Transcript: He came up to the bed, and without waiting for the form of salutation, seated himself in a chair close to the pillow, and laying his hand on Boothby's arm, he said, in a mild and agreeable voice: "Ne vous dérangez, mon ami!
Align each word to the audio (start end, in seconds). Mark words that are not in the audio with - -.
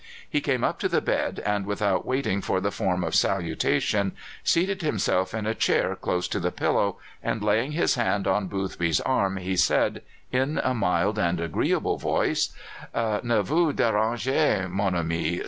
He 0.27 0.41
came 0.41 0.63
up 0.63 0.79
to 0.79 0.89
the 0.89 0.99
bed, 0.99 1.43
and 1.45 1.67
without 1.67 2.07
waiting 2.07 2.41
for 2.41 2.59
the 2.59 2.71
form 2.71 3.03
of 3.03 3.13
salutation, 3.13 4.13
seated 4.43 4.81
himself 4.81 5.31
in 5.31 5.45
a 5.45 5.53
chair 5.53 5.95
close 5.95 6.27
to 6.29 6.39
the 6.39 6.51
pillow, 6.51 6.97
and 7.21 7.43
laying 7.43 7.73
his 7.73 7.93
hand 7.93 8.25
on 8.25 8.47
Boothby's 8.47 8.99
arm, 9.01 9.37
he 9.37 9.55
said, 9.55 10.01
in 10.31 10.59
a 10.63 10.73
mild 10.73 11.19
and 11.19 11.39
agreeable 11.39 11.99
voice: 11.99 12.49
"Ne 12.95 13.41
vous 13.43 13.73
dérangez, 13.73 14.67
mon 14.71 14.95
ami! 14.95 15.39